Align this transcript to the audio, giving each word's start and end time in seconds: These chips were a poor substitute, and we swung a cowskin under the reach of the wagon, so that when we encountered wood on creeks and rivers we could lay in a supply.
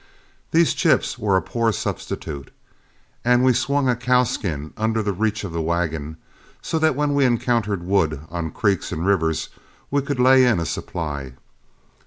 These 0.49 0.73
chips 0.73 1.19
were 1.19 1.37
a 1.37 1.43
poor 1.43 1.71
substitute, 1.71 2.49
and 3.23 3.43
we 3.43 3.53
swung 3.53 3.87
a 3.87 3.95
cowskin 3.95 4.73
under 4.75 5.03
the 5.03 5.13
reach 5.13 5.43
of 5.43 5.53
the 5.53 5.61
wagon, 5.61 6.17
so 6.59 6.79
that 6.79 6.95
when 6.95 7.13
we 7.13 7.23
encountered 7.23 7.83
wood 7.85 8.19
on 8.31 8.49
creeks 8.49 8.91
and 8.91 9.05
rivers 9.05 9.49
we 9.91 10.01
could 10.01 10.19
lay 10.19 10.43
in 10.43 10.59
a 10.59 10.65
supply. 10.65 11.33